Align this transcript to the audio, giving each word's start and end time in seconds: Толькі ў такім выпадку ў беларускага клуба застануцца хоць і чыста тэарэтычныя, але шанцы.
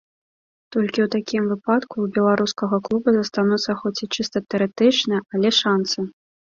Толькі 0.75 0.99
ў 1.03 1.07
такім 1.15 1.43
выпадку 1.51 1.93
ў 2.01 2.07
беларускага 2.17 2.75
клуба 2.89 3.09
застануцца 3.19 3.71
хоць 3.85 3.95
і 4.03 4.13
чыста 4.19 4.37
тэарэтычныя, 4.51 5.21
але 5.39 5.49
шанцы. 5.65 6.13